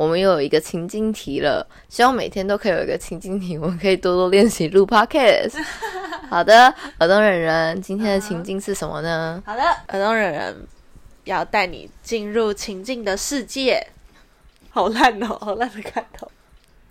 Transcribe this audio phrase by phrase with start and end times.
[0.00, 5.62] 我们又有一个情境题了，希望每天都可以有一个情境题，我们可以多多练习录 podcast。
[6.30, 9.42] 好的，耳东人人，今天的情境是什么呢？
[9.44, 10.66] 好的，耳东人人
[11.24, 13.86] 要带你进入情境的世界。
[14.70, 16.26] 好烂哦，好烂的开头。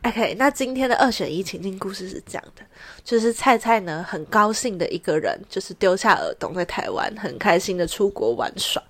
[0.03, 2.63] OK，那今天的二选一情境故事是这样的，
[3.03, 8.81] 就是菜菜呢很高兴的一个人，就是丢下耳东在台湾，很开心的出国玩耍。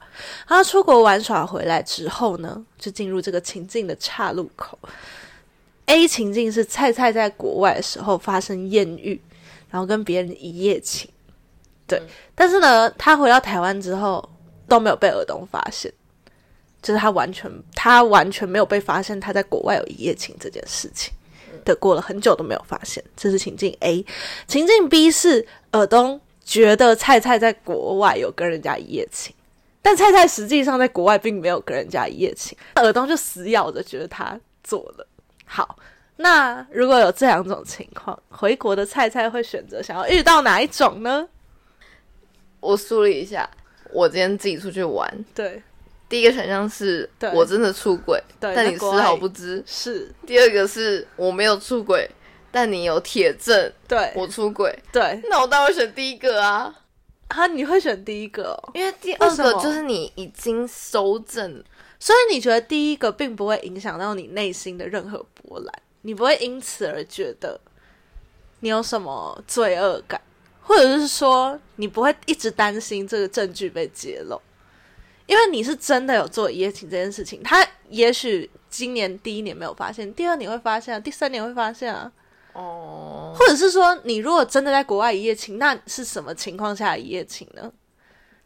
[0.48, 4.78] 他出国玩耍回来之后呢，就进入这个情境的岔路口。
[5.88, 9.20] A 情境是菜菜在国外的时候发生艳遇，
[9.72, 11.10] 然后跟别人一夜情，
[11.88, 12.00] 对。
[12.36, 14.30] 但是呢，他回到台湾之后
[14.68, 15.92] 都没有被耳东发现。
[16.82, 21.14] 就是他完全，他完全没有被发现他在国外有一夜情这件事情，
[21.66, 23.04] 的过了很久都没有发现。
[23.18, 24.06] 这是情境 A，
[24.48, 29.36] 情境 B 是尔东觉得菜菜在国外有跟人家一夜情，
[29.82, 35.06] 但菜菜实际上在国外并没有跟人家一夜情，尔东就死咬着觉得他做了。
[35.46, 35.78] 好，
[36.16, 41.28] 那如果有这两种情况，回国的菜菜会选择想要遇到哪一种呢？
[42.62, 43.50] 我梳理一下，
[43.92, 45.62] 我今天自己出去玩，对。
[46.10, 50.12] 第一个选项是我真的出轨，但你丝毫不知；是。
[50.26, 52.10] 第二个是我没有出轨，
[52.52, 54.12] 但你有铁证，对。
[54.16, 54.78] 我出轨。
[54.92, 56.74] 对，那我当然选第一个啊！
[57.28, 61.64] 啊，你会选第一个，因为第二个就是你已经收证，
[62.00, 65.72] 所以你觉得第一个并不会影响到你内心的任何波澜，
[66.02, 67.62] 你不会因此而觉得
[68.62, 70.20] 你有什么罪恶感，
[70.64, 74.42] 或者是说你不会一直担心这个证据被揭露。
[75.30, 82.12] 因为你是真的有做一夜情这件事情，他也许今年第一年没有发现，第二年会发现，第三年会发现啊。
[82.54, 87.72] 哦，或者是说，你如果真的在国外一夜情，那是什么情况下一夜情呢？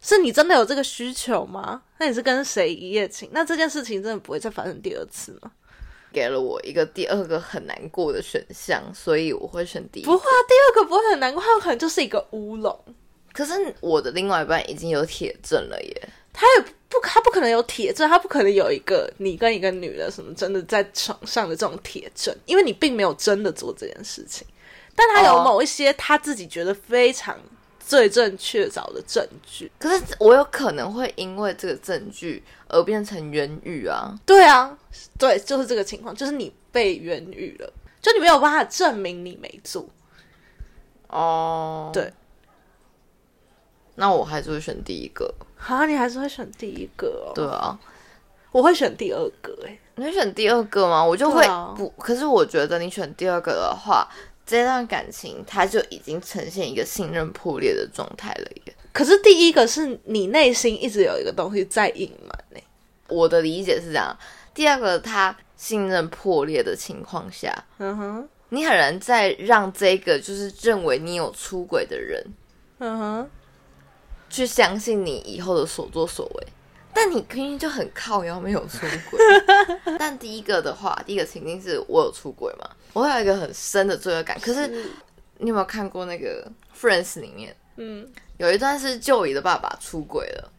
[0.02, 1.84] 是你真的有这个需求吗？
[2.00, 3.30] 那你是跟谁一夜情？
[3.32, 5.50] 那这件事情真的不会再发生第二次吗？
[6.12, 10.04] 给了我一个第二个很难过的选项，所以我会选第一。
[10.04, 12.78] 不会，啊第二个不会很难过，它可能就是一个乌龙。
[13.32, 16.10] 可是我的另外一半已经有铁证了耶。
[16.34, 24.46] 他也不，他不可能有铁证，他不可能有一个你跟一个女的什么真的在床上的这种铁证，因为你并没有真的做这件事情，
[24.96, 27.38] 但他有某一些他自己觉得非常
[27.80, 29.72] 罪证确凿的证据。
[29.78, 34.14] 可是我有可能会因为这个证据而变成冤狱啊？
[34.26, 34.76] 对啊，
[35.20, 37.72] 对，就是这个情况，就是你被冤狱了，
[38.02, 39.88] 就你没有办法证明你没做。
[41.08, 42.12] 哦，对。
[43.96, 45.86] 那我还是会选第一个啊！
[45.86, 47.32] 你还是会选第一个哦？
[47.36, 47.78] 对啊，
[48.52, 49.56] 我会选第二个。
[49.68, 51.04] 哎，你会选第二个吗？
[51.04, 51.46] 我就会
[51.76, 51.88] 不。
[51.98, 54.08] 可是我觉得你选第二个的话，
[54.46, 58.74] 这段感情它就已经呈现一个信任破裂的状态了耶。
[58.92, 62.60] 可是第一个是你内心一直有一个东西在隐瞒呢。
[63.10, 64.18] 我的理解是这样。
[64.54, 72.26] 第二个，他信任破裂的情况下，嗯哼，你很难再让这个就是认为你有出轨的人，
[72.80, 73.30] 嗯哼。
[74.34, 76.48] 去相信你以后的所作所为，
[76.92, 78.80] 但你明明就很靠腰没有出
[79.12, 79.20] 轨。
[80.00, 84.36] 但第一个的话，第一个情境是我有出轨嘛，我有一个很深的罪恶感。
[84.42, 84.68] 可是
[85.38, 87.56] 你有没有看过那个《Friends》里面？
[87.76, 90.52] 嗯，有一段是舅姨的爸爸出轨了。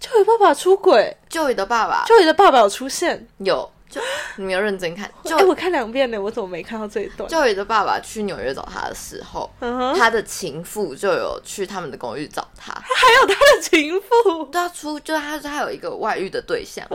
[0.00, 1.14] 舅姨爸爸出轨？
[1.28, 2.06] 舅姨的爸爸？
[2.06, 3.28] 舅姨的爸爸有出现？
[3.38, 3.70] 有。
[3.90, 4.00] 就
[4.36, 7.28] 你没有认真看， 就我看两遍呢，我怎么没看到这一段？
[7.28, 9.50] 就有的爸爸去纽约找他的时候，
[9.98, 16.86] 他的情妇就有去他们的公寓找他，他 还有他的情妇，对啊，出就是他他有一个外遇的对象，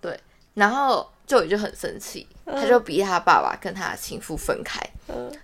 [0.00, 0.18] 对，
[0.54, 4.80] 然后就就很生气，他就逼他爸爸跟他的情妇分开，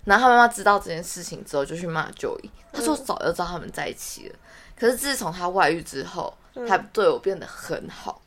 [0.04, 4.34] 然后他妈妈知道这件事情之后就去骂 Joey，他说早就知道他们在一起了，
[4.76, 6.36] 可是自从他外遇之后，
[6.66, 8.20] 他对我变得很好。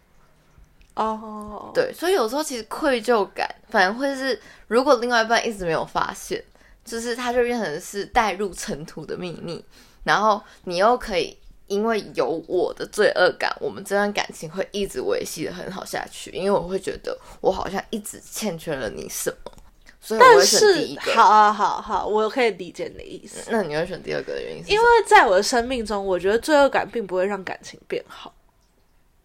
[0.95, 6.43] 哦，对，所以有时候其实愧疚感反而会是，如果另外一半一直没有发现，
[6.85, 9.63] 就是他就变成是带入尘土的秘密，
[10.03, 11.35] 然后你又可以
[11.67, 19.51] 因为有我的罪恶感，我们这段感情会一直维系的很好下去，因为我会觉得我好像一直欠缺了你什么，
[19.99, 21.13] 所以我会选第一个。
[21.13, 23.49] 好啊，好好，我可以理解你的意思。
[23.49, 24.71] 那你会选第二个的原因是？
[24.71, 28.31] 因为在我的生命中，我觉得罪恶感并不会让感情变好。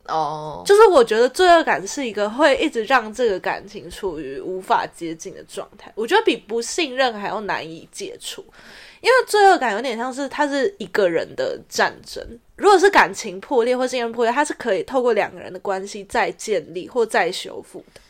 [0.08, 5.93] 哦，就是我觉得罪恶感是一个会一直让这个感情处于无法接近的状态。
[5.94, 8.43] 我觉得比不信任还要难以解除，
[9.00, 12.22] 因为罪恶感有点像是它是一个人的战争。
[12.56, 18.00] 如果是感情破裂或信任破裂，它是可以透过两个人的关系再建立或再修复的。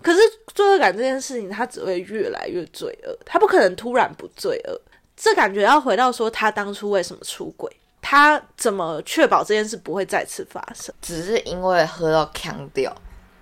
[0.00, 0.20] 可是
[0.54, 4.80] 罪恶感这件事情，它只会越来越罪恶，它不可能突然不罪恶。
[5.16, 7.68] 这感觉要回到说他当初为什么出轨。
[8.00, 10.94] 他怎么确保这件事不会再次发生？
[11.02, 12.94] 只是因为喝到呛掉，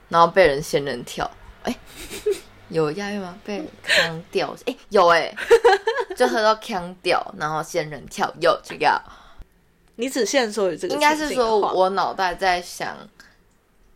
[0.08, 1.30] 然后被人仙人跳，
[1.62, 1.76] 哎、
[2.68, 3.38] 有押韵吗？
[3.44, 5.32] 被腔掉，哎、有哎、
[6.16, 9.00] 就喝到腔掉，然后仙人跳，有这个，
[9.96, 12.96] 你只限说于这个应该是说我脑袋在想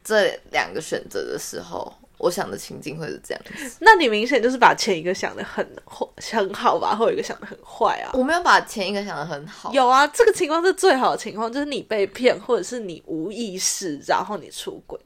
[0.04, 3.76] 这两个选择的时候，我想的情境会是这样子。
[3.80, 8.10] 那你明显就是把前一个想的很很好吧，后一个想的很坏啊。
[8.14, 15.00] 我没有把前一个想的很好，有啊，这个情况是最好的情况，就是你被骗，或者是你无意识，然后你出轨，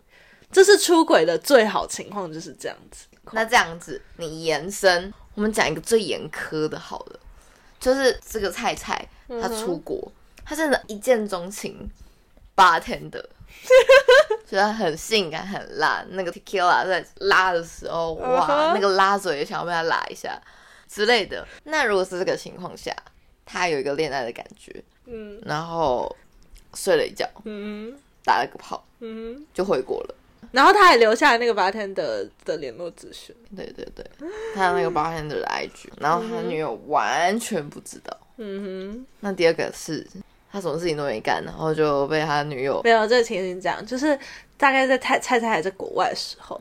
[0.50, 3.06] 这是出轨的最好情况，就是这样子。
[3.32, 7.20] 那这样子，你延伸，我们讲一个最严苛的，好了，
[7.80, 9.08] 就是这个菜菜
[9.40, 10.12] 他出国，
[10.44, 11.88] 他真的一见钟情
[12.54, 13.24] bartender，
[14.46, 20.40] 觉得很性感很辣，那个 tequila 在拉的时候，哇那个拉嘴也想要被他拉一下
[20.88, 21.46] 之类的。
[21.64, 22.94] 那如果是这个情况下，
[23.46, 26.14] 他有一个恋爱的感觉，嗯然后
[26.74, 30.14] 睡了一觉，嗯打了个炮，嗯，就回国了。
[30.52, 33.34] 然后他还留下了那个 bartender 的联络资讯。
[33.56, 34.04] 对对对，
[34.54, 38.16] 他有那个 bartender 的 IG，然后他女友完全不知道。
[38.36, 40.06] 嗯哼那第二个是
[40.54, 44.16] 他什么事情都没干，然后就被他女友哼，没有这个情形这样，就是
[44.56, 46.60] 大概在蔡蔡蔡还在国外的时候，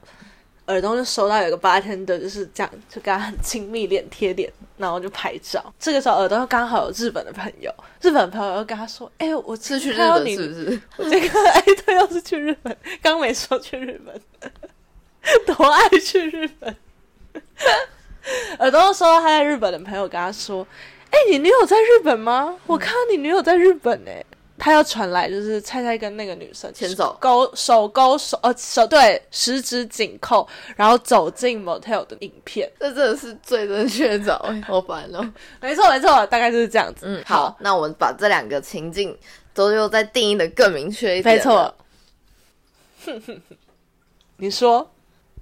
[0.66, 5.64] 耳东就收到有一个 bartender 就是这样，就跟他很亲密脸贴脸，然后就拍照。
[5.78, 10.82] 这个时候耳东又刚好有日本的朋友，日本朋友又跟他说：“哎、我是去日本是不是？
[10.98, 14.20] 我这个哎，对，又是去日本，刚没说去日本，
[15.46, 16.76] 多爱去日本。
[18.60, 20.66] 耳东收到他在日本的朋友跟他说
[21.14, 22.58] ：“哎、你女友在日本吗？
[22.66, 24.26] 我看到你女友在日本哎、
[24.58, 32.70] 他要传来就是菜菜跟那个女生牵手勾手勾手呃手对十指紧扣，然后走进 motel 的影片。
[32.80, 35.20] 这真的是最正确的好烦哦。
[35.62, 37.06] 没错没错，大概就是这样子。
[37.06, 39.16] 嗯，好，那我们把这两个情境
[39.54, 41.36] 都又再定义的更明确一点。
[41.36, 41.76] 没错。
[44.38, 44.90] 你说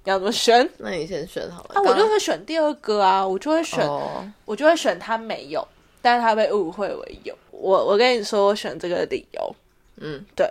[0.04, 0.68] 要怎么选？
[0.78, 1.74] 那你先选好了。
[1.74, 5.66] 啊，我就会选第二个啊，我就会选，哦，我就会选他没有，
[6.00, 7.36] 但是他被误会为有。
[7.50, 9.56] 我我跟你说，我选这个理由，
[9.98, 10.48] 嗯，对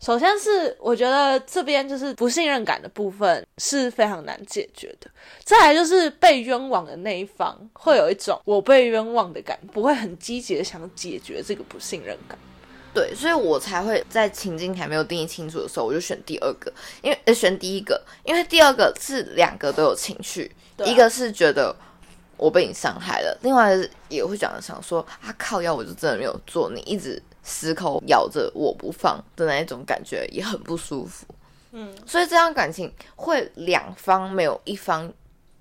[0.00, 5.10] 首先是我觉得这边就是不信任感的部分是非常难解决的，
[5.44, 12.38] 再来就是被冤枉的那一方会有一种我被冤枉的感，不会很积极的想解决这个不信任感。
[12.94, 21.74] 对，所以我才会在情境还没有定义清楚的时候，我就选第二个，因为呃选第一个，因为第二个是两个都有情绪，啊一个是觉得
[22.36, 23.76] 我被你伤害了，另外
[24.08, 31.26] 也会讲的想说啊靠腰我就真的没有做，你一直死口咬着我不放的那一种感觉也很不舒服。
[31.72, 35.12] 嗯，所以这样感情会两方没有一方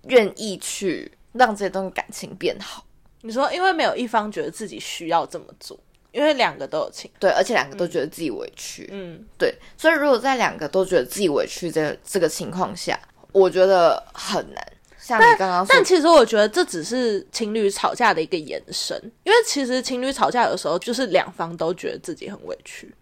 [0.04, 2.86] 愿意去让这段感情变好。
[3.22, 5.80] 你说，因为没有一方觉得自己需要这么做，
[6.14, 12.98] 因为两个都有情，对，而且两个都觉得自己委屈，嗯，对，所以如果在两个都觉得自己委屈这这个情况下，
[13.32, 14.66] 我觉得很难。
[15.00, 22.94] 像你刚刚说但，其实我觉得这只是情侣吵架的一个延伸，因为其实情侣吵架有时候就是两方都觉得自己很委屈，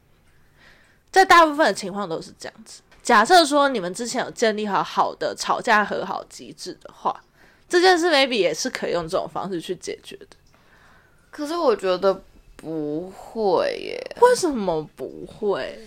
[1.11, 2.81] 在大部分的情况都是这样子。
[3.03, 7.13] 假设说你们之前有建立好好的吵架和好机制的话，
[7.67, 10.37] 这件事 maybe 也是可以用这种方式去解决的。
[11.29, 12.23] 可是我觉得
[12.61, 14.17] 不会耶。
[14.21, 15.77] 为什么不会？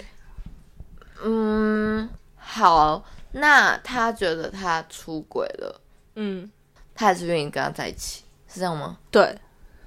[1.23, 5.81] 嗯，好，那他觉得他出轨了，
[6.17, 6.51] 嗯，
[6.95, 8.99] 他还是愿意跟他在一起，是这样吗？
[9.11, 9.39] 对，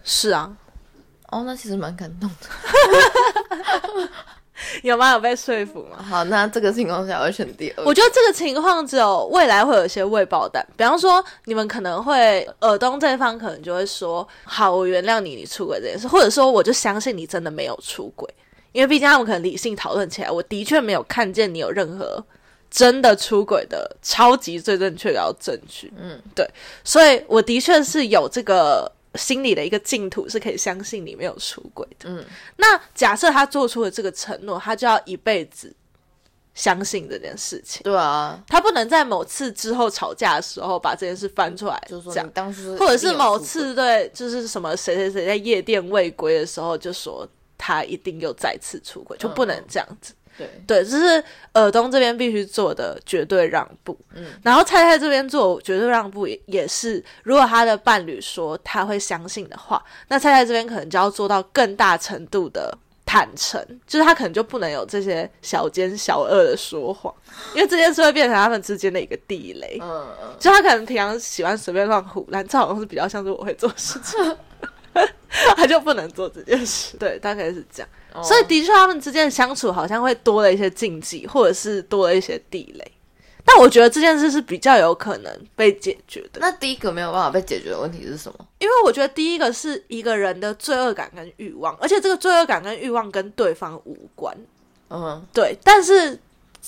[0.03, 0.57] 是啊，
[1.27, 4.09] 哦，那其实蛮感动的。
[4.83, 5.11] 有吗？
[5.13, 5.97] 有被说服吗？
[6.01, 7.83] 好，那这个情况下我会选第二。
[7.83, 18.27] 我觉得这个情况只有未来会有一些未爆弹，比方说你们可能会耳东这一方可能就会说，好，我原谅你，你出轨这件事，或者说我就相信你真的没有出轨，
[18.71, 22.23] 因为毕竟他们可能理性讨论起来，我的确没有看见你有任何
[22.69, 26.45] 真的出轨的超级最正确的证据，嗯，对，
[26.83, 32.09] 所以我的确是有这个心里的一个净土，是可以相信你没有出轨的。
[32.09, 32.23] 嗯，
[32.57, 35.75] 那假设他做出了这个承诺，他就要一辈子
[36.53, 37.81] 相信这件事情。
[37.83, 50.13] 对啊，他不能在某次之后吵架的时候把这件事翻出来就是说讲你，当初或者是某次对，就是什么谁谁谁在夜店未归的时候就说他一定又再次出轨，就不能这样子。
[50.37, 53.97] 对，对，这是尔东这边必须做的绝对让步。
[54.13, 67.13] 嗯，然后菜菜这边做绝对让步也也是，如果他的伴侣说他会相信的话，那菜菜这边可能就要做到更大程度的坦诚，就是他可能就不能有这些小奸小恶的说谎，
[67.55, 69.79] 因为这件事会变成他们之间的一个地雷。
[69.81, 74.37] 嗯嗯，就他可能平常喜欢随便乱胡乱，这好像是比较像是我会做事情，
[75.55, 76.97] 他就不能做这件事。
[76.97, 77.89] 对，大概是这样。
[78.13, 82.91] 哦所以的确，他们之间的相处好像会多了一些禁忌，或者是多了一些地雷。
[83.45, 86.39] 但我觉得这件事是比较有可能被解决的。
[86.41, 88.45] 那第一个没有办法被解决的问题是什么？
[88.59, 94.35] 因为我觉得第一个是一个人的罪恶感跟欲望，而且这个罪恶感跟欲望跟对方无关。
[94.89, 96.19] 嗯，对，但是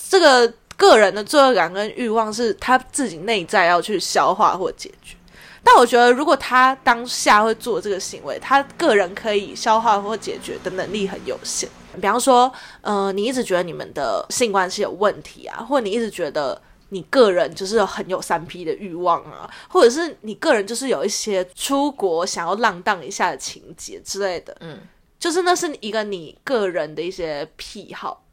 [0.08, 5.16] 这个个人的罪恶感跟欲望是他自己内在要去消化或解决。
[5.62, 11.68] 但我觉得，如果他当下会做这个行为，他个人可以消化或解决的能力很有限。
[11.94, 12.50] 比方说，
[12.80, 24.80] 呃，你一直觉得你们的性关系有问题啊，或者你一直觉得你个人就是很有三 P 的欲望啊，或者是你个人就是有一些出国想要浪荡一下的情节之类的，嗯，
[25.18, 28.24] 就是那是一个你个人的一些癖好。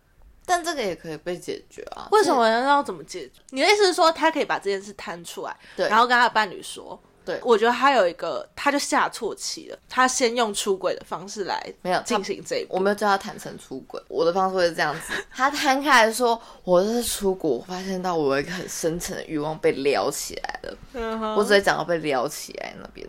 [0.46, 2.08] 但这个也可以被解决啊？
[2.12, 3.42] 为什么要怎么解决？
[3.50, 6.98] 你的意思是说，他可以把这件事摊出来，对，然后跟他的伴侣说。
[7.28, 9.78] 对，我觉得他有一个，他就下错棋了。
[9.90, 21.36] 他先用出轨的方式来没有进行这一步，我没有叫他坦诚出轨，我的方式会是这样子： 他摊开来说，我是出国，我发现到我有一个很深层的欲望被撩起来了。
[21.36, 23.06] 我只会讲到被撩起来那边。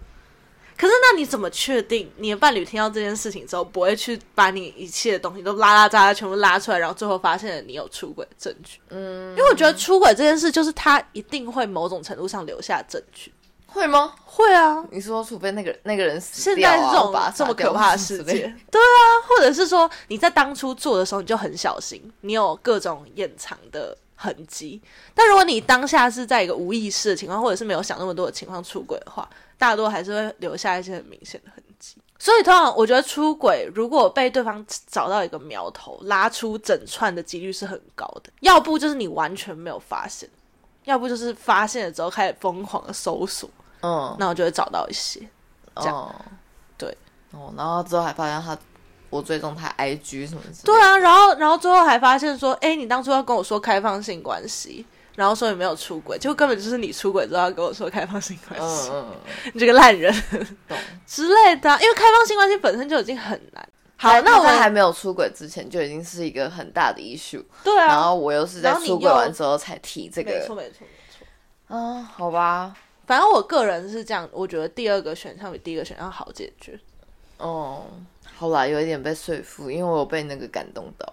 [0.76, 8.78] 可是那你怎么确定你的伴侣听到这件事情之后，不会去把你一切的东西都拉拉杂杂全部拉出来，然后最后发现了你有出轨的证据？
[8.90, 13.32] 嗯，因为我觉得出轨这件事，就是他一定会某种程度上留下证据。
[13.70, 14.14] 会吗？
[14.24, 14.82] 会啊！
[14.90, 24.80] 你说，除非那个那个人现在是这种这么可怕的世界，对啊，或者是说你在当初做的时候你就很小心，你有各种掩藏的痕迹。
[25.14, 31.96] 但如果你当下是在一个无意识的情况，或者是没有想那么多的情况出轨的话，大多还是会留下一些很明显的痕迹。
[32.18, 38.30] 所以通常我觉得出轨如果被对方找到一个苗头，拉出整串的几率是很高的。
[38.40, 40.28] 要不就是你完全没有发现，
[40.84, 43.48] 要不就是发现了之后开始疯狂的搜索。
[43.82, 45.20] 嗯，那我就会找到一些，
[45.76, 46.14] 这样，
[46.76, 46.96] 对，
[47.32, 48.56] 哦，然后之后还发现他，
[49.10, 60.12] 我追踪他 IG 什么的，对啊，然后然后最后还发现说，哎，你当初要跟我说开放性关系，然后说你没有出轨，就根本就是你出轨之后要跟我说开放性关系，嗯嗯，你这个烂人，
[60.66, 60.76] 懂。
[61.06, 63.68] 之类的，因为开放性关系本身就已经很难。
[64.00, 70.86] 好，那我还没有出轨之前就已经是一个很大的 issue，对啊，然后我又是在出轨完之后才提这个，没错没错没
[71.68, 72.74] 错，啊，好吧。
[73.08, 76.78] 反正我个人是这样，我觉得第二个选项比第一个选项好解决。
[77.38, 77.86] 哦，
[78.36, 81.10] 好啦，有一点被说服，因为我被那个感动到。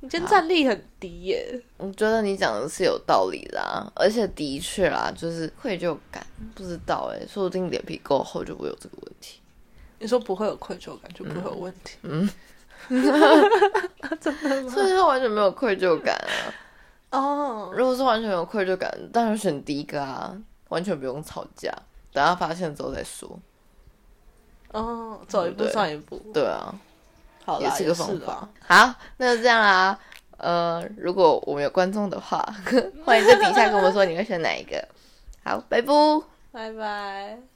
[0.00, 1.62] 你今天战力很低耶。
[1.76, 9.38] 我觉得你讲的是有道理啦，而且的确啦，就是愧疚感，不知道哎，说不定脸皮够厚就不会有这个问题。
[10.00, 11.96] 你说不会有愧疚感，就不会有问题。
[12.02, 12.28] 嗯，
[12.88, 14.68] 真的吗？
[14.74, 16.50] 所以他完全没有愧疚感啊。
[17.12, 20.36] 哦，如果是完全没有愧疚感，当然选第一个啊。
[20.74, 21.72] 完全不用吵架，
[22.12, 23.38] 等他发现之后再说。
[24.72, 26.20] 哦，走一步算一步。
[26.34, 26.74] 对啊，
[27.44, 28.48] 好也是个方法。
[28.66, 29.96] 好，那就这样啦。
[30.36, 32.44] 呃，如果我们有观众的话，
[33.06, 34.84] 欢迎在底下跟我们说你会选哪一个。
[35.44, 35.92] 好，拜拜，
[36.50, 37.53] 拜拜。